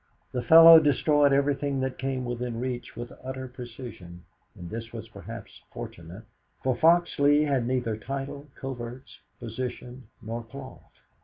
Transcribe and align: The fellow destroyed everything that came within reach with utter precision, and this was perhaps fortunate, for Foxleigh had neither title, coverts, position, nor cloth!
The 0.31 0.41
fellow 0.41 0.79
destroyed 0.79 1.31
everything 1.31 1.79
that 1.81 1.99
came 1.99 2.25
within 2.25 2.59
reach 2.59 2.95
with 2.95 3.11
utter 3.23 3.47
precision, 3.47 4.23
and 4.55 4.67
this 4.67 4.91
was 4.91 5.07
perhaps 5.07 5.61
fortunate, 5.71 6.23
for 6.63 6.75
Foxleigh 6.75 7.43
had 7.45 7.67
neither 7.67 7.95
title, 7.97 8.47
coverts, 8.55 9.19
position, 9.39 10.07
nor 10.19 10.43
cloth! 10.43 10.81